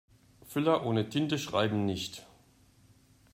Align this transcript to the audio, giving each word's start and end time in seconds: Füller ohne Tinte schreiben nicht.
Füller 0.47 0.83
ohne 0.83 1.09
Tinte 1.09 1.37
schreiben 1.37 1.85
nicht. 1.85 2.25